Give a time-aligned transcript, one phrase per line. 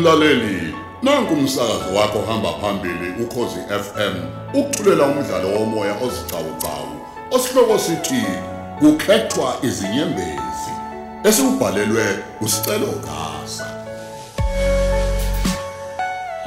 [0.00, 4.14] Mlaleli, nanku umsakazo wakho hamba phambili ukhozi FM.
[4.54, 7.00] Ukuthulela umdlalo womoya ozicawucawu.
[7.30, 8.24] Osihloko sithi
[8.78, 10.72] kukhethwa izinyembezi.
[11.24, 13.66] Esibhalelwe usicelo gasa.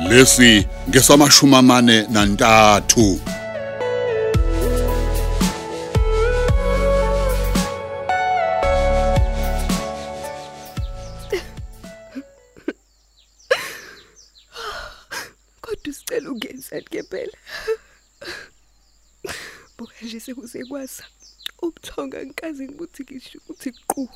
[0.10, 3.20] Lesi ngesamashumi amane nantathu.
[16.74, 17.38] Usicela ungenzani ke phela
[19.78, 21.04] buka nje sekuzekwasa
[21.62, 24.10] ubuthonga ngikaze ngibuthi ngisho ukuthi qhu.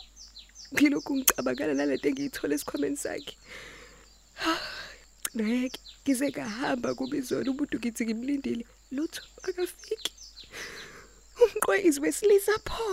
[0.73, 3.37] Ngilokhu ngicabangana nalento engiyithola esikhwameni sakhe.
[5.35, 8.65] Ngeke ngize ngahamba kubizona umuntu ngithi ngimlindile.
[8.91, 10.11] Lutho akafiki.
[11.41, 12.85] Umqwayizi wesilisa pho.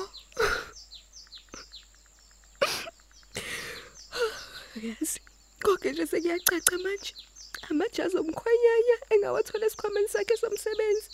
[4.84, 5.20] Yazi
[5.62, 7.14] konke nje sekuyacaca manje.
[7.70, 11.08] Amajazi omkhwanyanya engawathola esikhwameni sakhe somsebenzi.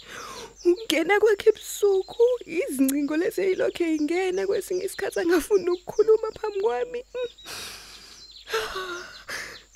[0.69, 2.25] Ungena kwakhe ebusuku
[2.59, 7.01] izingcingo lezi eyilokhu eyingena kwesinye isikhathi angafuni ukukhuluma phambi kwami.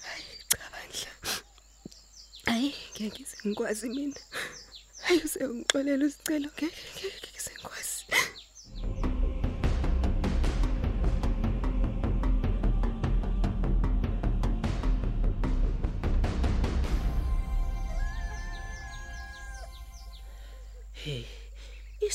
[0.05, 1.11] Hayi cha bandla
[2.47, 4.21] hayi ngeke ngize ngikwazi mina.
[5.05, 7.34] Hayi usengixolela usicelo ngeke ngeke.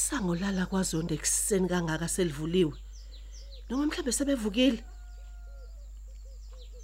[0.10, 2.74] Isango lala kwaZonde ekseni kangaka selivuliwe.
[3.70, 4.84] Noma mhlambe sebevukile.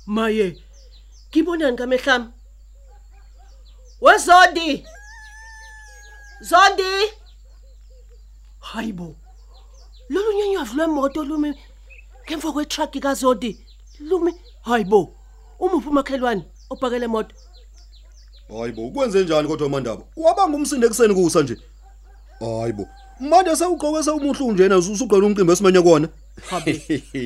[0.06, 0.62] Maye,
[1.30, 2.28] ngibonani kamehlami?
[4.02, 4.86] WeZondi!
[6.42, 6.92] Zondi!
[8.60, 9.16] Hayibo.
[10.10, 11.50] Lolu nyenyavu lwemoto lumi
[12.26, 13.66] ngemva kwetruck kaZondi.
[14.00, 15.16] Lumi, hayibo.
[15.60, 17.36] Umuphi umakhelwane obhakele imoto?
[18.50, 20.04] Hayibo, kwenze njani kodwa mandaba?
[20.16, 21.58] Wabanga umsinde ekseni kusa nje.
[22.40, 22.88] Hayibo.
[23.20, 26.08] Manje sewugqoke sewumuhlu njena usuqala umcimbi esimenya kona.
[26.50, 26.72] Habe.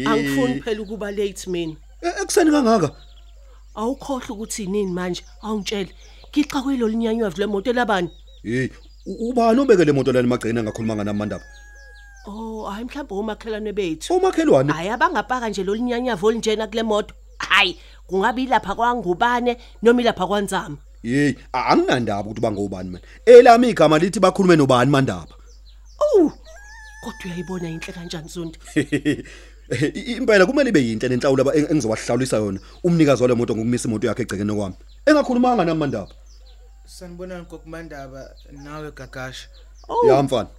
[0.05, 1.75] Angifuni phela ukuba late mina.
[2.01, 2.91] E- Ekseni kangaka.
[3.75, 5.23] Awukhohle ukuthi inini manje?
[5.41, 5.89] Awungitshele.
[6.31, 8.09] Ngixa kwelo linyanywavu lemoto labani?
[8.43, 8.69] Hey,
[9.05, 11.43] u- ubani obekele imoto lana magcina ngakhuluma ngana mandaba?
[12.27, 14.13] Oh, hayi mhlawumbe umakhelwane bethu.
[14.13, 14.71] Umakhelwane.
[14.73, 17.13] Hayi abangapaka nje lo linyanywavu olinjena kule moto.
[17.37, 20.77] Hayi, kungabe ilapha kwangubane noma ilapha kwanzama.
[21.01, 23.01] Hey, anginandaba ukuthi bangobani mina.
[23.25, 25.33] Elami igama lithi bakhulume nobani mandaba.
[26.01, 26.31] Oh!
[27.01, 28.59] Kodwa uyayibona inhle kanjani Zondi?
[28.75, 29.23] I-
[30.17, 34.21] Impela kumele ibe yinhle nenhlawulo aba- eng- engizowahlawulisa yona umnikazi wale moto ngokumisa imoto yakhe
[34.21, 34.75] egcekene kwami.
[35.05, 36.11] Engakhulumanga nami mandaba.
[36.85, 39.47] Sanibonani kokumandaba nawe gagasha.
[39.89, 40.49] Oh, Ya mfana.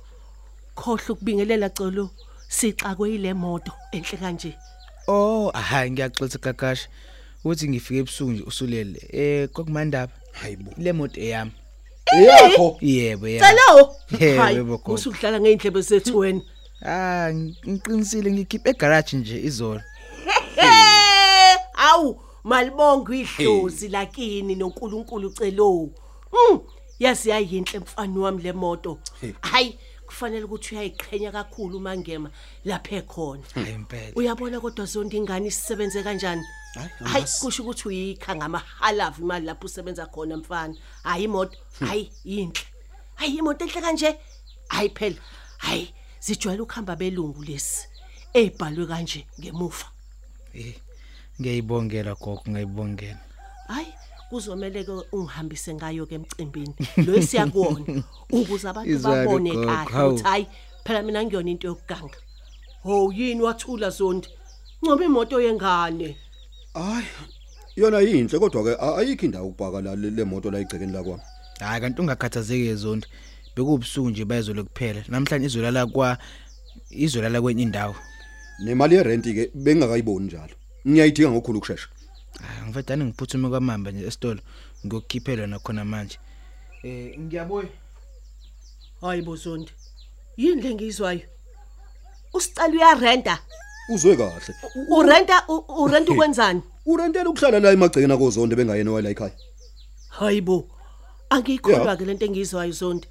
[0.74, 2.10] khohle ukubingelela colo.
[2.48, 4.54] Sixa kweyile moto enhle kanje.
[5.08, 6.88] Oh, hayi ngiyaxolisa gagasha.
[7.44, 9.00] Uthi ngifike ebusuku nje usulele.
[9.12, 10.12] Eh kokumandaba.
[10.32, 10.70] Hayibo.
[10.78, 11.52] Le moto eyami.
[12.06, 12.78] Eyakho.
[12.80, 13.46] Yebo yebo.
[13.46, 13.94] Celo.
[14.20, 14.92] Yebo, Hayi, yebo, gogo.
[14.92, 16.40] usukudlala ngeindlebe zethu wena.
[16.86, 19.80] Ah, ngiqinisile ngikhiphe egarage nje izolo.
[20.56, 25.90] Eh, awu malibonga idlozi lakini noNkulunkulu celo.
[26.32, 26.60] Mm,
[26.98, 28.98] yazi yayinhle mfana wami le moto.
[29.40, 29.78] Hayi,
[30.10, 32.30] kufanele ukuthi uyayiqhenya kakhulu mangema
[32.64, 33.42] lapha ekhona.
[33.54, 34.12] Impela.
[34.16, 36.44] Uyabona kodwa zonke ingane isisebenze kanjani?
[37.04, 40.74] Hayi kusho ukuthi uyikha ngamahalavu imali lapho usebenza khona mfana.
[41.02, 42.66] Hayi imoto, hayi inhle.
[43.14, 44.18] Hayi imoto enhle kanje.
[44.68, 45.16] Hayi phela.
[45.58, 47.86] Hayi sijwayele ukuhamba belungu lesi.
[48.34, 49.86] Ebhalwe kanje ngemuva.
[50.54, 50.74] Eh.
[51.40, 53.18] Ngiyayibongela gogo, ngiyayibongela.
[53.68, 53.94] Hayi
[54.30, 56.74] kuzomela ke ungihambise ngayo ke emcimbini.
[56.96, 58.02] Lo esiyakuona
[58.32, 60.10] ukuze abantu Izwane, babone gogo, kahle hawu.
[60.14, 60.46] ukuthi hayi
[60.84, 62.16] phela mina ngiyona into yokuganga.
[62.82, 64.28] Ho yini wathula zondi?
[64.82, 66.16] Ncoma imoto yengane.
[66.74, 67.06] Hayi.
[67.76, 71.02] Yona yinhle kodwa ke a- ayikho indawo ukubhaka la le le moto la igcekeni la
[71.02, 71.22] kwami.
[71.60, 73.06] Hayi kanti ungakhathazeki ezondi.
[73.56, 75.04] Bekubusuku nje bayizolo kuphela.
[75.08, 76.18] Namhlanje izolala kwa
[76.90, 77.94] izolala kwenye indawo.
[78.64, 80.54] Nemali ye rent ke bengingakayiboni njalo.
[80.88, 81.88] Ngiyayidinga ngokukhulu ukusheshsha.
[82.70, 84.40] Ah, ngifadane ngiphuthume kwamamba nje esitolo.
[84.86, 86.18] Ngiyokukhiphela nakhona manje.
[86.84, 87.68] Eh ngiyabuya.
[89.00, 89.72] Hayi bozondi.
[90.36, 91.20] Yini lengizwayo?
[92.32, 93.38] Usicela uyarenta.
[93.92, 94.54] Uzwe kahle.
[94.90, 96.62] Urenta u- urenta ukwenzani?
[96.86, 99.34] Urentela ukuhlala la emagcekeni akozonde bengayena wala ekhaya.
[100.08, 100.68] Hayibo.
[101.30, 101.98] Angiyikholwa Yeah.
[101.98, 103.08] ke lento engizwayo zondi.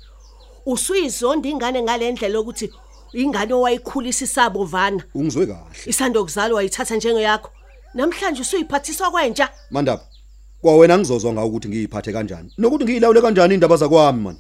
[0.65, 2.71] Usuyizonda ingane ngalendlela ukuthi
[3.13, 5.03] ingane owayikhulisa isabo vana.
[5.13, 5.85] Ungizwe kahle.
[5.85, 7.51] Isando kuzalwa wayithatha njengeyakho.
[7.93, 9.49] Namhlanje usuyiphathiswa kwentsha.
[9.71, 10.03] Mandaba.
[10.61, 12.53] Kwawena ngizozwa ngawo ukuthi ngiyiphathe kanjani.
[12.57, 14.37] Nokuthi ngiyilawule kanjani indaba zakwami man.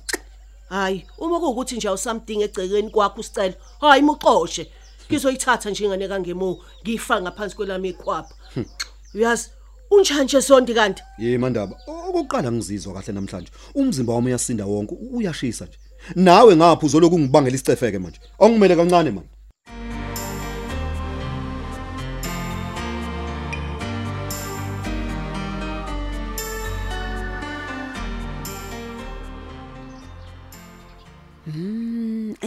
[0.69, 3.53] Hayi, uma kuwukuthi nje awusamdinga egcekeni kwakho usicela.
[3.81, 4.71] Hayi muxoshe.
[5.09, 8.35] Ngizoyithatha nje ingane kangemo, ngiyifaka ngaphansi kwelami ikhwapha.
[9.15, 9.49] Uyazi,
[9.91, 13.51] unjani nje sonto kanti Ye mandaba, okokuqala ngizizwa kahle namhlanje.
[13.75, 15.77] Umzimba wami uyasinda wonke, uyashisa nje.
[16.15, 18.19] Nawe ngapha uzoloku ngibangela isicefeke manje.
[18.39, 19.29] Ongimele kancane manje.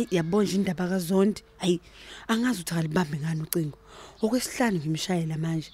[0.02, 1.42] Ay yabona nje indaba kaZondi.
[1.58, 1.80] Hayi
[2.28, 3.78] angazi ukuthi akalibambe ngani ucingo.
[4.22, 5.70] Okwesihlanu ngimshayela manje.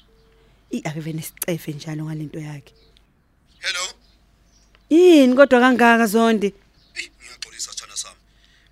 [0.70, 2.72] I akeve nesicefe njalo ngalento yakhe.
[3.58, 3.84] Hello.
[4.90, 6.46] Yini kodwa kangaka Zondi?
[6.46, 8.20] Eh, ngiyaxolisa sithana sami.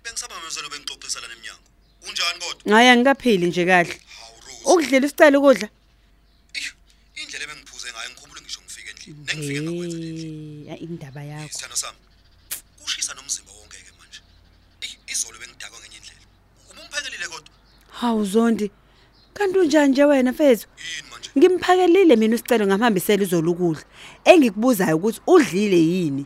[0.03, 1.67] Bengisaba mezelo bengixoxisa la neminyango.
[2.07, 2.73] Unjani kodwa?
[2.73, 3.93] Hayi angikaphili nje kahle.
[4.19, 4.63] Hawu Rose.
[4.65, 5.69] Ukudlela isicelo ukudla?
[6.53, 6.73] Ish,
[7.15, 9.25] indlela ebengiphuze ngayo ngikhumbula ngisho ngifike endlini.
[9.25, 10.69] Nengifike ngakwenza endlini.
[10.69, 11.53] Eh, indaba yakho.
[11.53, 11.97] Sithana sami.
[18.01, 18.71] Hawu Zondi.
[19.33, 20.67] Kanti unjani nje wena mfethu?
[20.77, 21.29] Yini manje?
[21.37, 23.83] Ngimphakelile mina isicelo ngamhambisela izolo ukudla.
[24.25, 26.25] Engikubuzayo ukuthi udlile yini?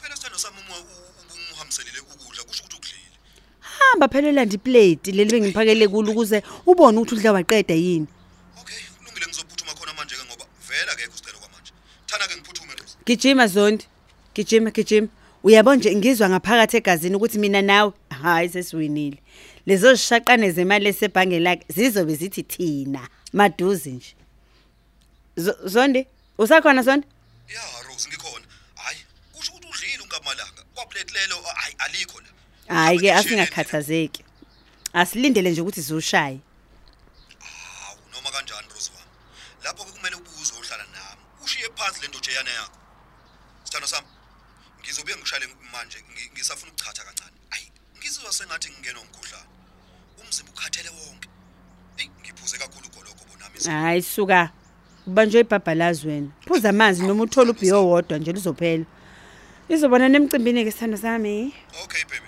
[0.00, 3.16] Phela sithanda sami uma ubumuhambiselile ukudla kusho ukuthi ukudlile.
[3.60, 8.06] Hamba phela landi plate leli bengiphakele kulo ukuze ubone ukuthi udla waqeda yini.
[8.60, 11.72] Okay, kulungile ngizophuthuma khona manje ke ngoba vela akekho isicelo kwamanje.
[12.06, 12.96] Thana ke ngiphuthume Rose.
[13.06, 13.84] Gijima Zondi.
[14.34, 15.08] Gijima gijima.
[15.44, 17.92] Uyabona nje ngizwa ngaphakathi egazini ukuthi mina nawe
[18.22, 19.18] hayi sesiwinile.
[19.66, 24.14] Lezo zishaqane zemali esebhange lakhe zizobe zithi thina maduze nje.
[25.36, 26.06] Zo- Zondi,
[26.38, 27.06] usakhona Zondi?
[27.48, 28.46] Ya Rose ngikhona.
[28.74, 28.98] Hayi,
[29.32, 30.62] kusho ukuthi udlile unkamalanga.
[30.74, 32.26] Kwaplate lelo hayi alikho la.
[32.74, 34.24] Hayi ke Uhambe asingakhathazeki.
[34.92, 36.40] Asilindele nje ukuthi zishaye.
[37.38, 39.10] Hawu noma kanjani Rose wami.
[39.64, 41.22] Lapho ke kumele ubuze uhlala nami.
[41.44, 42.78] Ushiye phansi lento jeyana yakho.
[43.64, 44.06] Sithando sami.
[44.80, 47.36] Ngizobuye ngishale manje ngi- ngisafuna ukuchatha kancane.
[47.50, 49.02] Ayi, ngizizwa sengathi ngingenwa
[50.66, 50.90] umkhuhlane.
[50.90, 51.28] Umzimba ukhathele wonke.
[51.98, 53.82] Ey, ngiphuze kakhulu goloko bonami.
[53.82, 54.50] Hayi suka.
[55.06, 56.28] Ubanjwe ibhabhalazi wena.
[56.46, 58.84] Phuza amanzi noma uthola ubhiyo wodwa nje lizophela.
[59.68, 61.54] Izobona nemcimbini ke sithando sami.
[61.84, 62.26] Okay baby.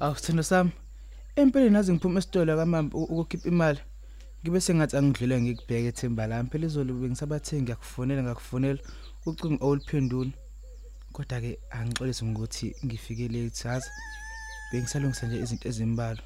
[0.00, 0.70] Awu sithando sami.
[1.36, 3.80] Empeleni nazi ngiphuma esitolo kamama u- ukukhipha imali.
[4.42, 6.48] Ngibe sengathi angidlule ngikubheke ethemba lami.
[6.50, 8.80] Phela izolo bengisabathengi ngiyakufonela ngakufonela
[9.26, 10.32] ucingo oluphendula.
[11.12, 13.90] Kodwa ke angixolise ngokuthi ngifike late hazi.
[14.72, 16.24] Bengisalungisa nje izinto ezimbalwa.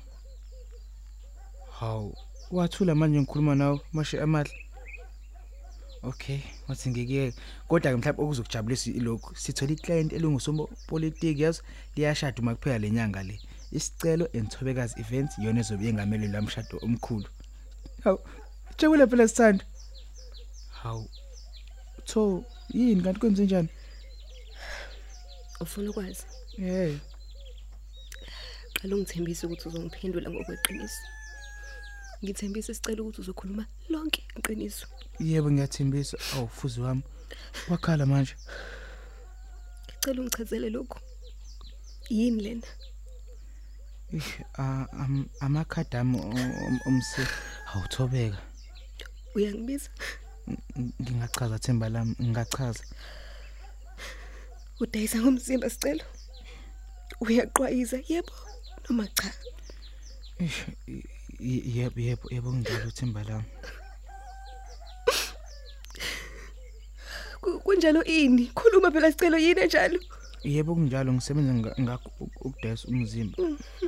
[1.79, 2.17] Hawu,
[2.51, 4.55] wathula manje ngikhuluma nawe mashe amahle.
[6.03, 7.39] Okay, wathi ngikiyeke.
[7.69, 9.35] Kodwa ke mhlawumbe okuzokujabulisa ilokhu.
[9.37, 11.63] Sithola iclient elungusopolitiki yazi
[11.97, 13.41] liyashada uma kuphela lenyanga le.
[13.73, 17.27] Isicelo Enthobekazi Events yona ezobe yengamele lamshado omkhulu.
[18.05, 18.19] Hawu,
[18.79, 19.65] jabule phela sithanda.
[20.83, 21.09] Hawu.
[22.07, 23.69] Tho, yini kanti kwenze njani?
[25.61, 26.25] ufuna ukwazi
[26.59, 26.99] Eh,
[28.75, 31.03] qala ungithembise ukuthi uzongiphendula ngokweqiniso
[32.25, 34.87] ngithembisa isicelo ukuthi uzokhuluma lonke iqiniso
[35.21, 36.17] yebo ngiyathembisa.
[36.35, 37.03] Awu fuzi wami.
[37.71, 38.35] Wakhala manje.
[39.97, 40.99] ngicela ungichazele lokhu
[42.11, 42.67] yini lena
[44.13, 46.19] Ish, ah, am- amakhadi ami
[46.87, 47.27] omse.
[47.75, 48.39] Awuthobeka.
[49.35, 49.91] uyangibiza
[50.47, 52.85] Ng- Ngingachaza themba lami, ngingachaza.
[54.81, 56.05] udayisa ngomzimba sicelo
[57.21, 58.33] uyaqwayiza yebo
[58.85, 59.31] noma cha
[60.39, 61.03] Ish, y-
[61.41, 63.49] y- yebo yebo yebo nginjalo themba lami.
[67.41, 69.99] Ku- kunjalo ini khuluma phela sicelo yini enjalo
[70.45, 73.37] Yebo kunjalo ngisebenza nga- ngakho uk- ukudayisa umzimba.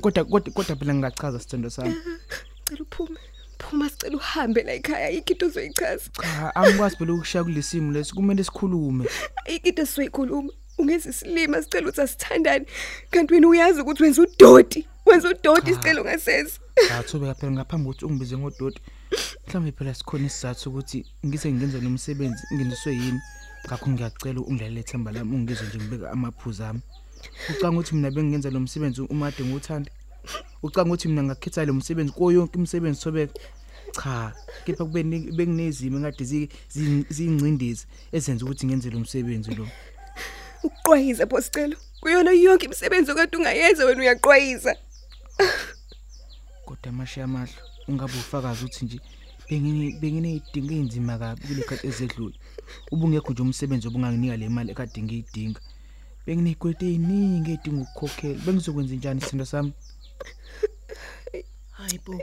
[0.00, 1.94] Kodwa kodwa kodwa phela ngingachaza sithando sami.
[2.64, 3.20] cela uphume
[3.70, 8.44] phuma sicela uhambe la ekhaya ayikho into ozoyichaza Cha, angikwazi phela ukushaya kulesimo lesi kumele
[8.44, 9.04] sikhulume.
[9.46, 12.66] ayikho into esizoyikhuluma ungenza isilima sicela ukuthi asithandane
[13.10, 18.36] kanti wena uyazi ukuthi wenza udoti wenza udoti isicelo ngasenza Ngathobeka phela ngaphambi kokuthi ungibize
[18.38, 18.80] ngodoti.
[19.46, 23.20] Mhlawumbe phela sikhona isizathu ukuthi ngise ngenze lo msebenzi ngendiswe yini.
[23.66, 26.80] Ngakho ngiyacela ungilalele themba lami ungizwe nje ngibeka amaphuzu ami.
[27.50, 29.90] Ucanga ukuthi mina bengenza lo msebenzi uma ade ngiwuthanda.
[30.62, 33.34] Ucanga ukuthi mina ngakhetha lo msebenzi kuyo yonke imisebenzi sobeka.
[33.92, 34.32] Cha,
[34.64, 39.68] kepha kube ni- benginezimo engade zi- zi- ziyingcindezi ezenza ukuthi ngenze lo msebenzi lo.
[40.62, 44.76] ukuqwayiza pho sicelo kuyona yonke imisebenzi okade ungayenza wena uyaqwayiza
[46.64, 47.54] Kodwa amashe amahlo
[47.88, 49.00] ungabe ufakaza ukuthi nje
[49.48, 52.34] bengine benginezidingo ezimba kabi kule khathi ezedlule.
[52.90, 55.60] Ubungekho nje umsebenzi obunganginika le mali ekade ngiyidinga.
[56.26, 58.40] Benginekwete eziningi edinga ukukhokhela.
[58.44, 59.72] Bengizokwenza njani isithando sami?
[61.70, 62.20] Hayibo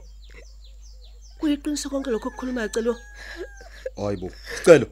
[1.39, 2.95] kuyiqiniso konke lokho okukhuluma yacelo
[3.95, 4.31] Hayibo.
[4.57, 4.87] Sicelo.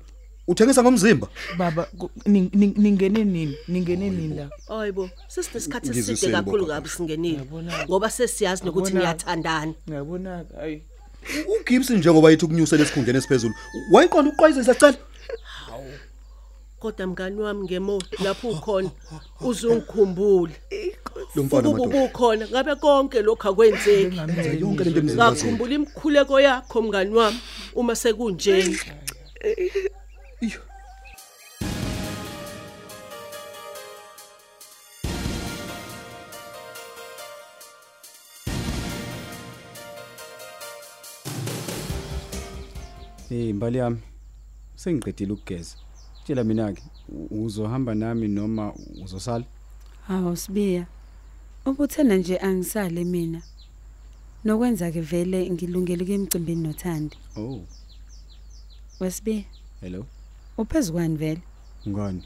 [0.48, 1.28] uthengisa ngomzimba
[1.58, 6.74] baba ku- ning- ning- ningene nini ningene nini la hayibo sesinesikhathi eside Ngizwisile, kakhulu Bogogo.
[6.74, 7.86] kabi singenile Ngiyabona.
[7.88, 9.14] ngoba sesiyazi nokuthi Ngiyabona.
[9.14, 10.84] niyathandana ngiyabonaka hayi
[11.56, 13.54] uGibson njengoba yithi ukunyusela esikhundleni esiphezulu
[13.94, 14.98] wayiqonda ukuqwayizisa sicela
[16.82, 18.90] kodwa mngani wami ngemo lapho ukhona
[19.42, 20.56] uzungikhumbule
[21.36, 26.40] lo mfana ukuba madoda ukhona ngabe konke lokho akwenzeki Yenza yonke lento emzimba ngakhumbula imkhuleko
[26.40, 27.40] yakho mngani wami
[27.76, 28.78] uma sekunjeni
[43.32, 43.98] Hey mbali yami.
[44.76, 45.76] Sengiqedile ukugeza.
[46.24, 46.84] Tshela mina ke
[47.32, 49.46] uzohamba nami noma uzosala?
[50.08, 50.86] Hawu sibiya.
[51.66, 53.42] Ubuthena nje angisale mina.
[54.46, 57.18] Nokwenza ke vele ngilungele kemcimbini nothandi.
[57.38, 57.62] Oh,
[59.00, 59.44] Wesibiya,
[59.82, 60.06] hello.
[60.58, 61.42] uphezukani vele?
[61.88, 62.24] Ngani?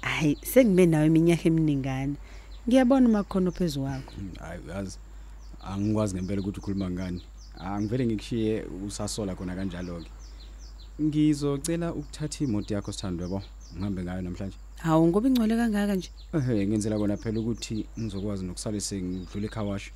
[0.00, 2.14] Hayi, sengibe nawe iminyaka eminingana.
[2.68, 4.12] Ngiyabona uma khona ophezu kwakho.
[4.40, 4.98] Hayi yazi.
[5.62, 7.22] Angikwazi ngempela ukuthi ukhuluma ngani.
[7.58, 10.10] Angivele ngikushiye usasola khona kanjalo ke.
[11.02, 13.42] Ngizocela ukuthatha imoto yakho sithandwe yabo.
[13.74, 14.56] Ngihambe ngayo namhlanje.
[14.78, 16.10] Hawu ngoba ingcwele kangaka nje.
[16.34, 19.92] Eh ngenzela kona phela ukuthi ngizokwazi nokusala sengidlule ekhawashi.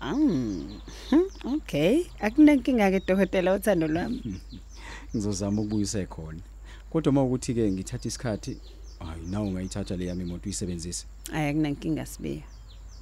[0.00, 0.80] Mm.
[1.44, 4.40] Okay, akunenkinga ke dokotela uthando lwami.
[5.14, 6.40] Ngizozama ukubuyisa ekhona.
[6.90, 8.60] Kodwa uma ukuthi ke ngithatha isikhathi,
[9.00, 11.06] hayi nawe ungayithatha le yami imoto uyisebenzise.
[11.32, 12.42] Hayi akunenkinga sibiya.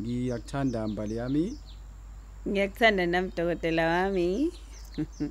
[0.00, 1.58] Ngiyakuthanda mbali yami.
[2.48, 4.52] Ngiyakuthanda nami dokotela wami.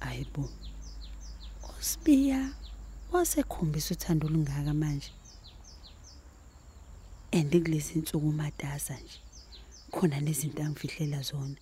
[0.00, 0.48] Ayibo.
[1.82, 2.40] Usibiya
[3.12, 5.10] wasekhombisa uthando lungaka manje.
[7.30, 9.18] Ende kulezi insuku matasa nje.
[9.90, 11.56] Khona nezinto angifihlela zona.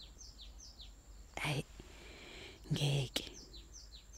[1.43, 1.65] Hayi.
[2.73, 3.25] Ngeke.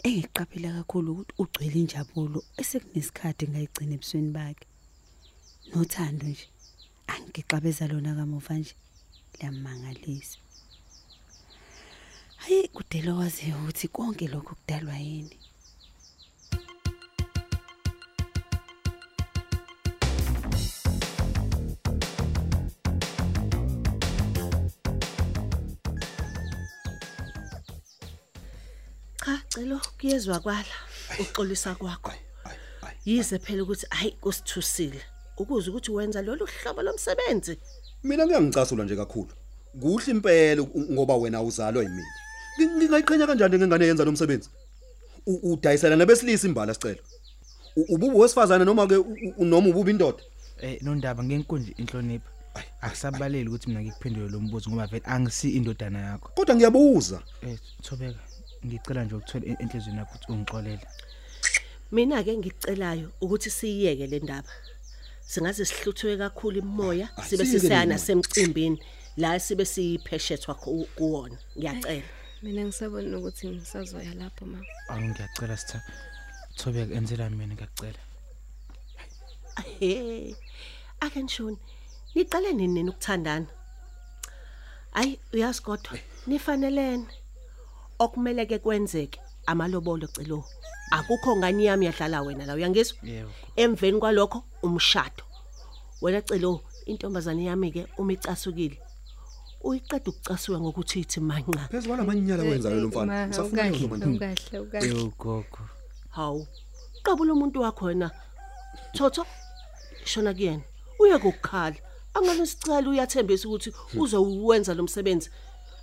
[0.02, 4.66] Engiqaphela kakhulu ukuthi ugcwele injabulo esekunesikhathi ngayigcina ebusweni bakhe.
[5.70, 6.46] Nothando nje.
[7.12, 8.74] angixabeza lona kamuva nje
[9.38, 10.38] liyamangalisa
[12.42, 15.36] hayi kudela wazi ukuthi konke lokho kudalwa yini
[29.54, 30.74] celo kuyezwa kwala
[31.20, 32.12] uxolisa kwakho.
[33.04, 35.00] Yize phela ukuthi hayi kusithusile
[35.36, 37.58] ukuze ukuthi wenza lolu hlobo lomsebenzi.
[38.04, 39.28] Mina ngiyangicasula nje kakhulu.
[39.80, 42.08] Kuhle impela ngoba wena uzalwa yimina.
[42.58, 44.48] Ngi- ngingayiqhenya kanjani ngengane yenza lo msebenzi?
[45.26, 47.02] U- udayisela nabesilisa imbala sicelo.
[47.76, 48.96] Ububu wesifazane noma ke
[49.38, 50.22] noma ububi indoda?
[50.60, 52.28] Eh nondaba ngenkundla inhlonipho.
[52.80, 56.28] Akusabaleli ukuthi mina ngikuphendule lo mbuzo ngoba vele angisi indodana yakho.
[56.34, 57.22] Kodwa ngiyabuza.
[57.42, 58.20] Eh thobeka.
[58.66, 60.86] Ngicela nje ukuthola en- enhlizweni yakho ukuthi ungixolele.
[61.92, 64.48] Mina ke ngicelayo ukuthi siyiyeke le ndaba.
[65.30, 68.78] Singaze sihluthwe kakhulu imoya Ah, sibe siyiyeke sisaya le nasemcimbini
[69.16, 71.38] la sibe siyipheshethwa ku- kuwona.
[71.58, 72.06] Ngiyacela.
[72.42, 75.78] Mina ngisabona ukuthi ngisazoya lapho mama awu ngiyacela sitha.
[76.56, 78.00] Thobeka enzela mina ngiyacela.
[79.80, 80.34] He
[81.00, 81.58] ake nishoni
[82.14, 83.46] niqale nini nini ukuthandana?
[84.94, 87.06] Ayi uyazi kodwa nifanelene.
[88.04, 90.44] Okumele ke kwenzeke amalobolo celo
[90.90, 92.98] akukho ngani yami yadlala wena la uyangizwa?
[93.02, 93.30] Yebo.
[93.56, 95.24] Emveni kwalokho umshado.
[96.02, 98.78] Wena celo intombazane yami ke uma icasukile
[99.64, 101.68] uyiqeda ukucasuka ngokuthi ithi manqa.
[101.70, 105.62] Phezulu kwalamanyala wenzayo lo mfana usafuna noma awukahle awukahle yo gogo.
[106.10, 106.46] Hawu
[107.02, 108.10] qabula umuntu wakho wena.
[108.94, 109.26] Thotho
[110.04, 110.62] shona kuyena.
[110.98, 111.76] Uye kokukhala.
[112.14, 115.30] Angane sicela uyathembisa ukuthi uzowenza lo msebenzi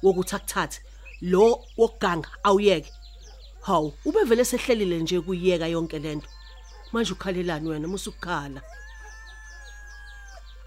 [0.03, 0.81] wokuthi akuthathe?
[1.21, 2.91] Lo wokuganga awuyeke.
[3.61, 6.27] Hawu ube vele sehlelile nje kuyiyeka yonke lento
[6.91, 8.61] manje ukhalelani wena musukukhala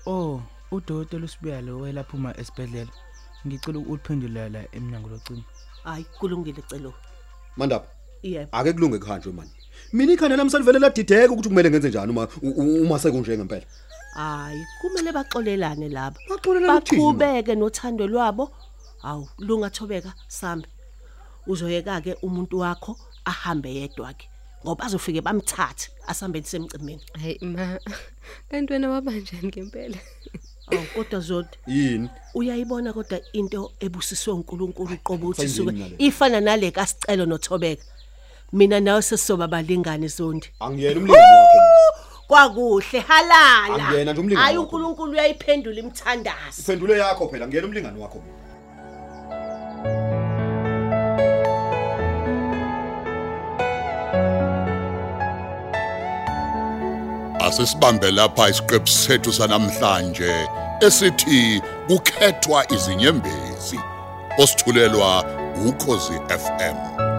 [0.06, 0.40] oh
[0.71, 2.90] udokotela usibuya lo welaphuma esibhedlela.
[3.47, 5.42] Ngicela ukuphendula la eminyango locingo
[5.85, 6.94] hayi kulungile celo.
[7.56, 7.87] Mandaba
[8.23, 8.49] yebo.
[8.52, 9.52] ake kulunge kuhanjwe manje
[9.92, 13.66] mina ikhanda lami salivele ladideka ukuthi kumele ngenze njani uma u- u- uma sekunje ngempela
[14.14, 16.16] hayi kumele baxolelane laba.
[16.28, 17.12] Baxolelane ukuthini, ma?
[17.12, 18.50] baqhubeke nothando lwabo
[19.02, 20.68] hawu lungathobeka sambe.
[21.47, 24.28] Uzoyeka ke umuntu wakho ahambe yedwa ke
[24.64, 27.78] ngoba azofike bamthathe asambeni semcimini hayi ma
[28.50, 29.99] kanti wena wabanjani ngempela?
[30.66, 32.09] Awu kodwa zodi yini?
[32.35, 35.94] uyayibona kodwa into ebusiswe uNkulunkulu qobo uthi kufayini suke nale.
[35.99, 37.85] ifana nale kasicelo nothobeka.
[38.52, 41.59] Mina nawe sesizoba balingani zondi angiyena umlingani wakho.
[42.26, 43.88] Kwakuhle halala.
[43.88, 44.76] Angiyena nje umlingani hayi wakho.
[44.76, 46.59] uNkulunkulu uyayiphendula imthandazo.
[46.59, 48.41] Iphendulo yakho phela ngiyena umlingani wakho mina.
[57.52, 60.49] Asisibambe lapha isiqephu sethu sanamhlanje
[60.80, 63.80] esithi kukhethwa izinyembezi.
[64.38, 65.25] Osithulelwa
[65.68, 67.12] ukhozi FM